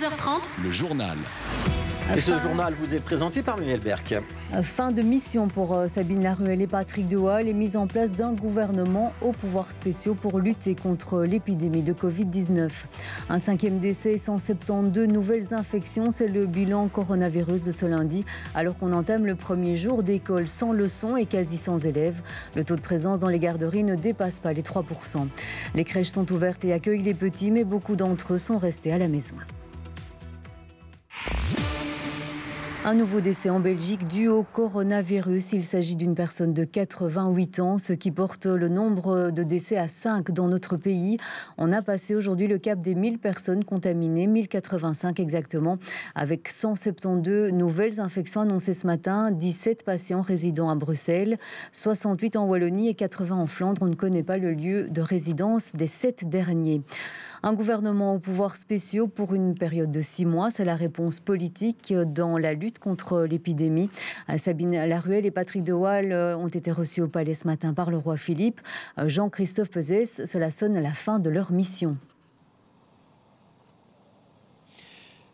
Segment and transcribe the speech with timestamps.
[0.00, 1.18] 12h30, le journal.
[2.16, 4.14] Et ce journal vous est présenté par Muriel Berck.
[4.62, 8.32] Fin de mission pour euh, Sabine Laruelle et Patrick Dehaut et mise en place d'un
[8.32, 12.70] gouvernement aux pouvoirs spéciaux pour lutter contre l'épidémie de Covid-19.
[13.28, 18.24] Un cinquième décès et 172 nouvelles infections, c'est le bilan coronavirus de ce lundi,
[18.54, 22.22] alors qu'on entame le premier jour d'école sans leçons et quasi sans élèves.
[22.56, 25.28] Le taux de présence dans les garderies ne dépasse pas les 3%.
[25.74, 28.98] Les crèches sont ouvertes et accueillent les petits, mais beaucoup d'entre eux sont restés à
[28.98, 29.36] la maison.
[32.82, 35.52] Un nouveau décès en Belgique dû au coronavirus.
[35.52, 39.86] Il s'agit d'une personne de 88 ans, ce qui porte le nombre de décès à
[39.86, 41.18] 5 dans notre pays.
[41.58, 45.76] On a passé aujourd'hui le cap des 1000 personnes contaminées, 1085 exactement,
[46.14, 51.38] avec 172 nouvelles infections annoncées ce matin, 17 patients résidant à Bruxelles,
[51.72, 53.82] 68 en Wallonie et 80 en Flandre.
[53.82, 56.80] On ne connaît pas le lieu de résidence des 7 derniers.
[57.42, 61.94] Un gouvernement au pouvoir spéciaux pour une période de six mois, c'est la réponse politique
[61.94, 63.88] dans la lutte contre l'épidémie.
[64.36, 67.90] Sabine Laruelle et Patrick De Waal euh, ont été reçus au palais ce matin par
[67.90, 68.60] le roi Philippe.
[68.98, 71.96] Euh, Jean-Christophe Pesès, cela sonne à la fin de leur mission.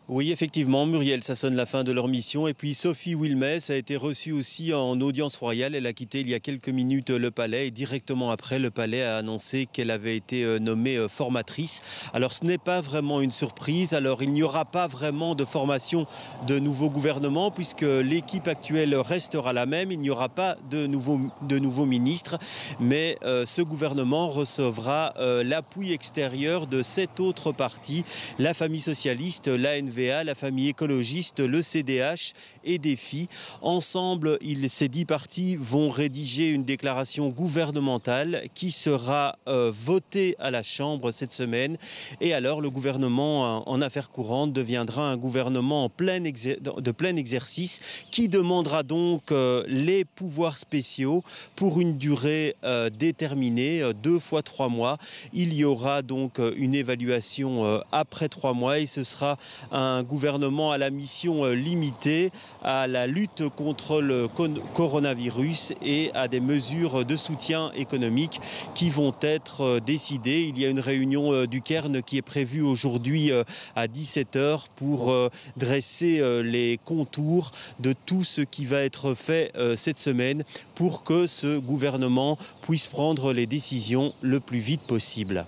[0.09, 2.47] Oui, effectivement, Muriel, ça sonne la fin de leur mission.
[2.47, 5.75] Et puis Sophie Wilmès a été reçue aussi en audience royale.
[5.75, 9.03] Elle a quitté il y a quelques minutes le palais et directement après, le palais
[9.03, 11.81] a annoncé qu'elle avait été euh, nommée euh, formatrice.
[12.13, 13.93] Alors ce n'est pas vraiment une surprise.
[13.93, 16.07] Alors il n'y aura pas vraiment de formation
[16.47, 19.91] de nouveau gouvernement puisque l'équipe actuelle restera la même.
[19.91, 22.39] Il n'y aura pas de nouveaux ministres.
[22.79, 28.05] Mais euh, ce gouvernement recevra l'appui extérieur de sept autres partis.
[28.39, 33.27] La famille socialiste, l'ANV, la famille écologiste, le CDH et DEFI.
[33.61, 34.37] Ensemble,
[34.69, 41.11] ces dix partis vont rédiger une déclaration gouvernementale qui sera euh, votée à la Chambre
[41.11, 41.77] cette semaine.
[42.21, 47.79] Et alors, le gouvernement en affaires courantes deviendra un gouvernement de plein exercice
[48.11, 51.23] qui demandera donc euh, les pouvoirs spéciaux
[51.55, 54.97] pour une durée euh, déterminée, deux fois trois mois.
[55.33, 59.37] Il y aura donc une évaluation après trois mois et ce sera
[59.71, 62.31] un un gouvernement à la mission euh, limitée
[62.63, 64.27] à la lutte contre le
[64.75, 68.39] coronavirus et à des mesures de soutien économique
[68.75, 70.45] qui vont être euh, décidées.
[70.49, 73.31] Il y a une réunion euh, du Cairn qui est prévue aujourd'hui
[73.75, 75.13] à 17h pour
[75.55, 80.43] dresser les contours de tout ce qui va être fait cette semaine
[80.75, 85.45] pour que ce gouvernement puisse prendre les décisions le plus vite possible.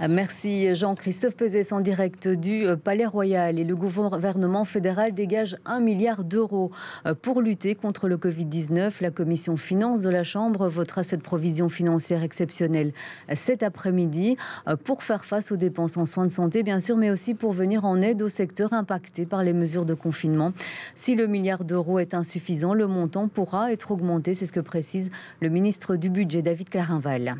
[0.00, 3.60] Merci Jean-Christophe Pesès en direct du euh, Palais Royal.
[3.60, 6.72] Et le gouvernement fédéral dégage un milliard d'euros
[7.06, 9.00] euh, pour lutter contre le Covid-19.
[9.00, 12.92] La commission finance de la Chambre votera cette provision financière exceptionnelle
[13.34, 17.10] cet après-midi euh, pour faire face aux dépenses en soins de santé, bien sûr, mais
[17.10, 20.52] aussi pour venir en aide au secteur impacté par les mesures de confinement.
[20.96, 24.34] Si le milliard d'euros est insuffisant, le montant pourra être augmenté.
[24.34, 25.10] C'est ce que précise
[25.40, 27.36] le ministre du Budget, David Clarinval.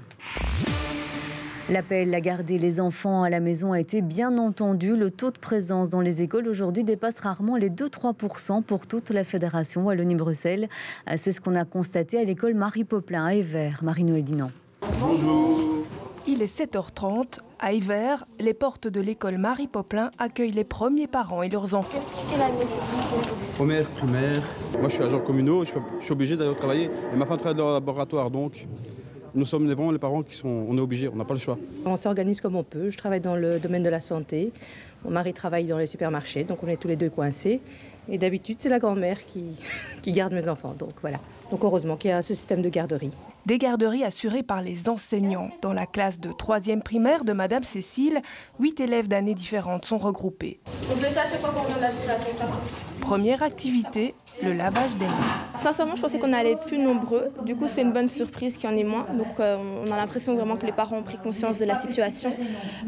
[1.70, 4.96] L'appel à garder les enfants à la maison a été bien entendu.
[4.96, 9.24] Le taux de présence dans les écoles aujourd'hui dépasse rarement les 2-3% pour toute la
[9.24, 10.68] fédération Wallonie-Bruxelles.
[11.16, 13.82] C'est ce qu'on a constaté à l'école Marie Poplin à Evert.
[13.82, 14.50] Marie-Noël Dinan.
[15.00, 15.58] Bonjour.
[16.26, 17.38] Il est 7h30.
[17.60, 22.02] À Hiver, les portes de l'école Marie Poplin accueillent les premiers parents et leurs enfants.
[23.56, 24.42] Première, primaire.
[24.78, 25.70] Moi, je suis agent communaux, je
[26.04, 26.90] suis obligé d'aller travailler.
[27.14, 28.66] Et ma femme travaille dans le laboratoire, donc
[29.34, 31.58] nous sommes vraiment les parents qui sont, on est obligés, on n'a pas le choix.
[31.84, 32.90] On s'organise comme on peut.
[32.90, 34.52] Je travaille dans le domaine de la santé.
[35.04, 37.60] Mon mari travaille dans les supermarchés, donc on est tous les deux coincés.
[38.08, 39.44] Et d'habitude, c'est la grand-mère qui,
[40.02, 40.74] qui garde mes enfants.
[40.78, 41.18] Donc voilà.
[41.50, 43.10] Donc heureusement qu'il y a ce système de garderie.
[43.46, 45.50] Des garderies assurées par les enseignants.
[45.60, 48.22] Dans la classe de 3e primaire de Madame Cécile,
[48.60, 50.60] 8 élèves d'années différentes sont regroupés.
[50.90, 52.46] On fait ça à chaque fois qu'on vient de la ça
[53.04, 55.12] Première activité, le lavage des mains.
[55.56, 57.30] Sincèrement, je pensais qu'on allait être plus nombreux.
[57.44, 59.06] Du coup, c'est une bonne surprise qu'il y en ait moins.
[59.16, 62.34] Donc, euh, on a l'impression vraiment que les parents ont pris conscience de la situation.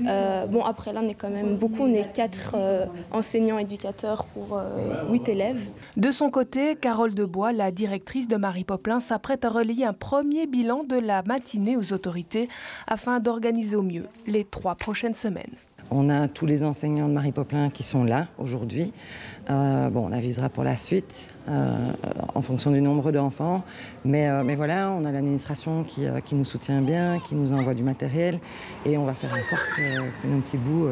[0.09, 1.83] Euh, bon, après, là, on est quand même beaucoup.
[1.83, 4.59] On est quatre euh, enseignants éducateurs pour
[5.11, 5.69] huit élèves.
[5.97, 10.47] De son côté, Carole Debois, la directrice de Marie Poplin, s'apprête à relier un premier
[10.47, 12.49] bilan de la matinée aux autorités
[12.87, 15.55] afin d'organiser au mieux les trois prochaines semaines.
[15.91, 18.93] On a tous les enseignants de Marie Poplin qui sont là aujourd'hui.
[19.51, 21.93] Euh, bon, on avisera pour la suite euh,
[22.35, 23.63] en fonction du nombre d'enfants.
[24.05, 28.41] Mais, euh, voilà, on a l'administration qui, nous soutient bien, qui nous envoie du matériel.
[28.85, 30.89] Et on va faire en sorte que, nos petits bouts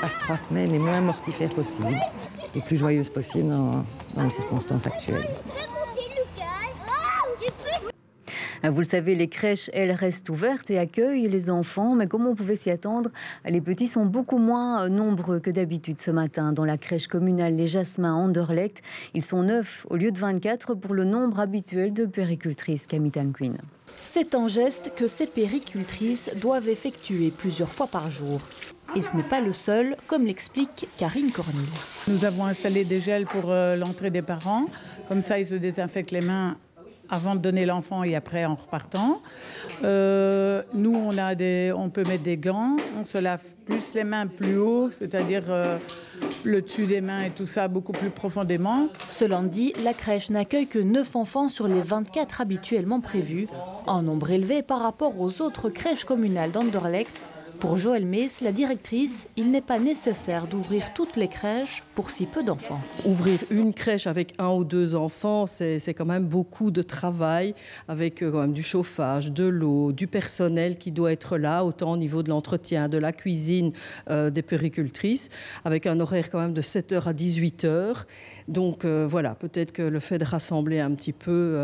[0.00, 2.00] passent trois semaines les moins mortifères possibles,
[2.54, 5.28] les plus joyeuses possibles dans les circonstances actuelles.
[8.64, 11.94] Vous le savez, les crèches, elles, restent ouvertes et accueillent les enfants.
[11.94, 13.10] Mais comme on pouvait s'y attendre,
[13.44, 16.52] les petits sont beaucoup moins nombreux que d'habitude ce matin.
[16.52, 18.82] Dans la crèche communale Les Jasmins Anderlecht,
[19.14, 22.86] ils sont 9 au lieu de 24 pour le nombre habituel de péricultrices.
[22.86, 23.56] Camille Queen.
[24.04, 28.40] C'est un geste que ces péricultrices doivent effectuer plusieurs fois par jour.
[28.94, 31.64] Et ce n'est pas le seul, comme l'explique Karine Cornille.
[32.08, 34.66] Nous avons installé des gels pour euh, l'entrée des parents.
[35.08, 36.56] Comme ça, ils se désinfectent les mains
[37.12, 39.20] avant de donner l'enfant et après en repartant.
[39.84, 44.02] Euh, nous, on, a des, on peut mettre des gants, on se lave plus les
[44.02, 45.78] mains plus haut, c'est-à-dire euh,
[46.44, 48.88] le dessus des mains et tout ça beaucoup plus profondément.
[49.10, 53.46] Ce lundi, la crèche n'accueille que 9 enfants sur les 24 habituellement prévus,
[53.86, 57.20] un nombre élevé par rapport aux autres crèches communales d'Anderlecht
[57.62, 62.26] pour Joël Mess, la directrice, il n'est pas nécessaire d'ouvrir toutes les crèches pour si
[62.26, 62.80] peu d'enfants.
[63.04, 67.54] Ouvrir une crèche avec un ou deux enfants, c'est quand même beaucoup de travail,
[67.86, 71.92] avec euh, quand même du chauffage, de l'eau, du personnel qui doit être là, autant
[71.92, 73.70] au niveau de l'entretien, de la cuisine,
[74.10, 75.28] euh, des péricultrices,
[75.64, 78.06] avec un horaire quand même de 7h à 18h.
[78.48, 81.56] Donc euh, voilà, peut-être que le fait de rassembler un petit peu,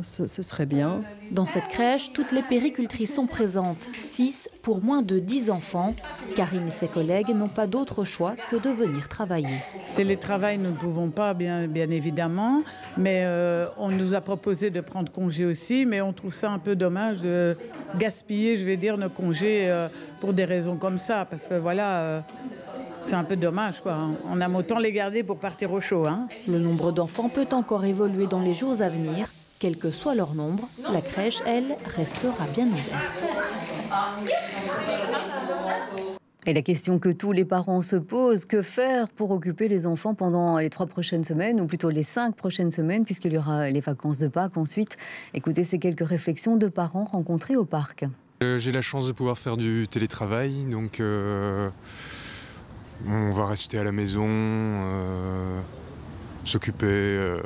[0.00, 1.02] ce, ce, serait bien.
[1.34, 5.96] Dans cette crèche, toutes les péricultrices sont présentes, 6 pour moins de 10 enfants.
[6.36, 9.56] Karine et ses collègues n'ont pas d'autre choix que de venir travailler.
[9.96, 12.62] Télétravail, nous ne pouvons pas, bien, bien évidemment,
[12.96, 16.60] mais euh, on nous a proposé de prendre congé aussi, mais on trouve ça un
[16.60, 17.56] peu dommage de
[17.98, 19.88] gaspiller, je vais dire, nos congés euh,
[20.20, 21.98] pour des raisons comme ça, parce que voilà.
[21.98, 22.20] Euh,
[22.96, 23.98] c'est un peu dommage, quoi.
[24.24, 26.06] On aime autant les garder pour partir au chaud.
[26.06, 26.28] Hein.
[26.46, 29.26] Le nombre d'enfants peut encore évoluer dans les jours à venir.
[29.58, 33.26] Quel que soit leur nombre, la crèche, elle, restera bien ouverte.
[36.46, 40.14] Et la question que tous les parents se posent, que faire pour occuper les enfants
[40.14, 43.80] pendant les trois prochaines semaines, ou plutôt les cinq prochaines semaines, puisqu'il y aura les
[43.80, 44.98] vacances de Pâques ensuite
[45.32, 48.04] Écoutez ces quelques réflexions de parents rencontrés au parc.
[48.42, 51.70] Euh, j'ai la chance de pouvoir faire du télétravail, donc euh,
[53.08, 55.60] on va rester à la maison, euh,
[56.44, 57.38] s'occuper,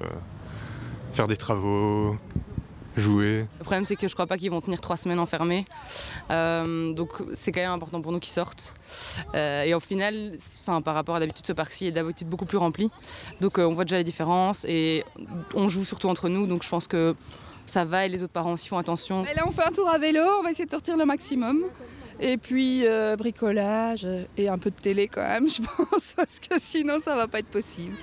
[1.13, 2.17] faire des travaux,
[2.99, 3.47] jouer.
[3.59, 5.65] Le problème, c'est que je crois pas qu'ils vont tenir trois semaines enfermés.
[6.31, 8.75] Euh, donc, c'est quand même important pour nous qu'ils sortent.
[9.35, 10.37] Euh, et au final,
[10.85, 12.91] par rapport à d'habitude, ce parc-ci est d'habitude beaucoup plus rempli.
[13.41, 15.05] Donc, euh, on voit déjà les différences et
[15.55, 16.47] on joue surtout entre nous.
[16.47, 17.15] Donc, je pense que
[17.67, 19.25] ça va et les autres parents aussi font attention.
[19.25, 20.21] Et là, on fait un tour à vélo.
[20.39, 21.65] On va essayer de sortir le maximum.
[22.21, 22.85] Et puis
[23.17, 24.05] bricolage
[24.37, 27.39] et un peu de télé quand même, je pense, parce que sinon ça va pas
[27.39, 27.95] être possible.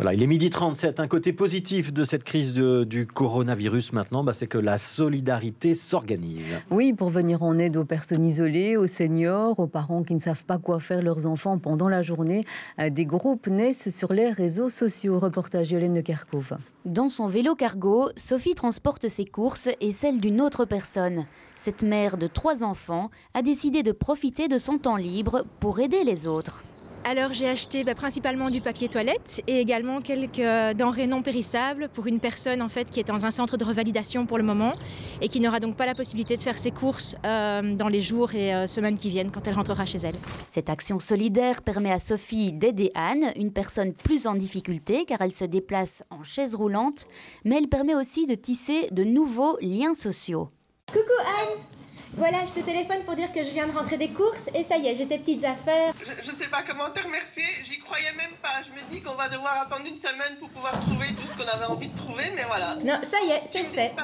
[0.00, 0.98] Voilà, il est midi 37.
[0.98, 6.54] Un côté positif de cette crise du coronavirus maintenant, bah, c'est que la solidarité s'organise.
[6.70, 10.46] Oui, pour venir en aide aux personnes isolées, aux seniors, aux parents qui ne savent
[10.46, 12.44] pas quoi faire leurs enfants pendant la journée,
[12.78, 15.18] euh, des groupes naissent sur les réseaux sociaux.
[15.18, 16.56] Reportage Yolène de Kerkhove.
[16.86, 21.26] Dans son vélo cargo, Sophie transporte ses courses et celles d'une autre personne.
[21.56, 26.04] Cette mère de trois enfants a décidé de profiter de son temps libre pour aider
[26.04, 26.64] les autres.
[27.04, 32.06] Alors j'ai acheté bah, principalement du papier toilette et également quelques denrées non périssables pour
[32.06, 34.74] une personne en fait qui est dans un centre de revalidation pour le moment
[35.22, 38.34] et qui n'aura donc pas la possibilité de faire ses courses euh, dans les jours
[38.34, 40.16] et euh, semaines qui viennent quand elle rentrera chez elle.
[40.48, 45.32] Cette action solidaire permet à Sophie d'aider Anne, une personne plus en difficulté car elle
[45.32, 47.06] se déplace en chaise roulante,
[47.44, 50.50] mais elle permet aussi de tisser de nouveaux liens sociaux.
[50.92, 51.79] Coucou Anne
[52.14, 54.76] voilà, je te téléphone pour dire que je viens de rentrer des courses et ça
[54.76, 55.94] y est, j'ai tes petites affaires.
[56.22, 58.62] Je ne sais pas comment te remercier, j'y croyais même pas.
[58.64, 61.48] Je me dis qu'on va devoir attendre une semaine pour pouvoir trouver tout ce qu'on
[61.48, 62.76] avait envie de trouver, mais voilà.
[62.84, 63.92] Non, ça y est, c'est fait.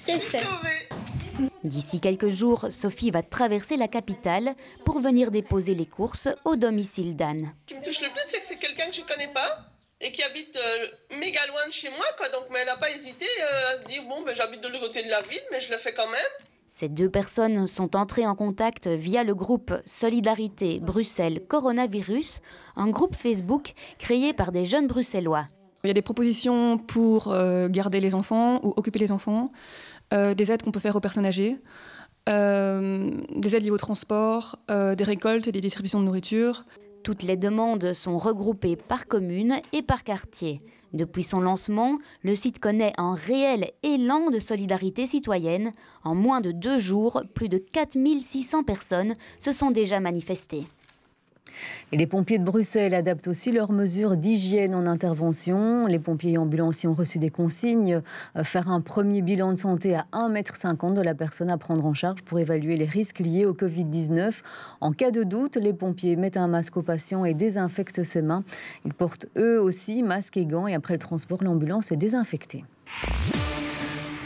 [0.00, 0.46] C'est fait.
[1.64, 4.54] D'ici quelques jours, Sophie va traverser la capitale
[4.84, 7.52] pour venir déposer les courses au domicile d'Anne.
[7.66, 9.66] Ce qui me touche le plus, c'est que c'est quelqu'un que je ne connais pas
[10.00, 12.28] et qui habite euh, méga loin de chez moi, quoi.
[12.28, 14.86] Donc, mais elle n'a pas hésité euh, à se dire bon, ben, j'habite de l'autre
[14.86, 16.32] côté de la ville, mais je le fais quand même.
[16.70, 22.40] Ces deux personnes sont entrées en contact via le groupe Solidarité Bruxelles Coronavirus,
[22.76, 25.48] un groupe Facebook créé par des jeunes bruxellois.
[25.82, 29.50] Il y a des propositions pour euh, garder les enfants ou occuper les enfants,
[30.12, 31.56] euh, des aides qu'on peut faire aux personnes âgées,
[32.28, 36.66] euh, des aides liées au transport, des récoltes et des distributions de nourriture.
[37.02, 40.60] Toutes les demandes sont regroupées par commune et par quartier.
[40.92, 45.72] Depuis son lancement, le site connaît un réel élan de solidarité citoyenne.
[46.02, 50.66] En moins de deux jours, plus de 4600 personnes se sont déjà manifestées.
[51.92, 55.86] Les pompiers de Bruxelles adaptent aussi leurs mesures d'hygiène en intervention.
[55.86, 58.02] Les pompiers et ambulanciers ont reçu des consignes.
[58.36, 61.86] Euh, faire un premier bilan de santé à 1,50 m de la personne à prendre
[61.86, 64.42] en charge pour évaluer les risques liés au Covid-19.
[64.80, 68.44] En cas de doute, les pompiers mettent un masque au patient et désinfectent ses mains.
[68.84, 72.64] Ils portent eux aussi masque et gants et après le transport, l'ambulance est désinfectée.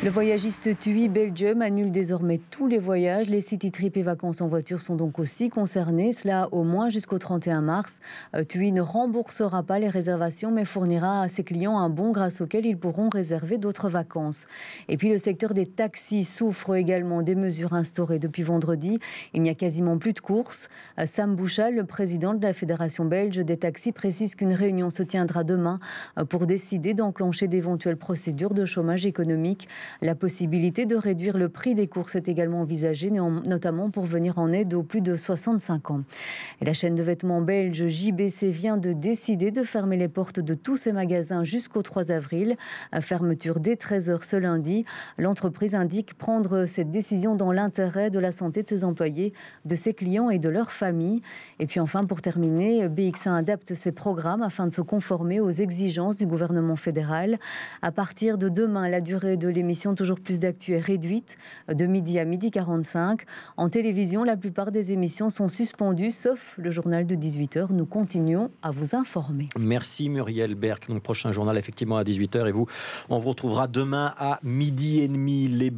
[0.04, 3.28] Le voyagiste TUI Belgium annule désormais tous les voyages.
[3.28, 7.18] Les city trips et vacances en voiture sont donc aussi concernés, cela au moins jusqu'au
[7.18, 8.00] 31 mars.
[8.34, 12.40] Euh, TUI ne remboursera pas les réservations mais fournira à ses clients un bon grâce
[12.40, 14.48] auquel ils pourront réserver d'autres vacances.
[14.88, 18.98] Et puis le secteur des taxis souffre également des mesures instaurées depuis vendredi.
[19.34, 20.68] Il n'y a quasiment plus de courses.
[20.98, 25.04] Euh, Sam Bouchal, le président de la Fédération belge des taxis, précise qu'une réunion se
[25.04, 25.78] tiendra demain
[26.18, 29.68] euh, pour décider d'enclencher d'éventuelles procédures de chômage économique.
[30.00, 34.52] La possibilité de réduire le prix des courses est également envisagée, notamment pour venir en
[34.52, 36.02] aide aux plus de 65 ans.
[36.60, 40.54] Et la chaîne de vêtements belge JBC vient de décider de fermer les portes de
[40.54, 42.56] tous ses magasins jusqu'au 3 avril.
[43.00, 44.84] Fermeture dès 13h ce lundi.
[45.18, 49.32] L'entreprise indique prendre cette décision dans l'intérêt de la santé de ses employés,
[49.64, 51.20] de ses clients et de leurs familles.
[51.58, 56.16] Et puis enfin, pour terminer, BX1 adapte ses programmes afin de se conformer aux exigences
[56.16, 57.38] du gouvernement fédéral.
[57.82, 61.36] À partir de demain, la durée de l'émission toujours plus d'actu est réduite
[61.68, 63.22] de midi à midi 45.
[63.56, 67.72] En télévision, la plupart des émissions sont suspendues, sauf le journal de 18h.
[67.72, 69.48] Nous continuons à vous informer.
[69.58, 70.88] Merci Muriel Berck.
[70.88, 72.66] Donc prochain journal effectivement à 18h et vous,
[73.08, 75.48] on vous retrouvera demain à midi et demi.
[75.48, 75.70] Les